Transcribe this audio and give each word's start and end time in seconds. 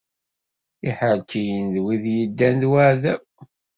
Iḥerkiyen 0.89 1.65
d 1.73 1.75
wid 1.83 2.03
yeddan 2.15 2.55
d 2.61 2.63
weɛdaw. 2.71 3.21